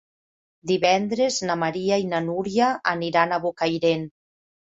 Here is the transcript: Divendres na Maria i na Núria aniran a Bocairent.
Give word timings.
Divendres 0.69 1.35
na 1.49 1.57
Maria 1.65 1.99
i 2.05 2.09
na 2.13 2.21
Núria 2.29 2.71
aniran 2.95 3.35
a 3.35 3.39
Bocairent. 3.47 4.09